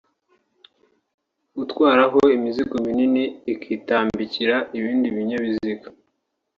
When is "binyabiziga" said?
5.15-5.87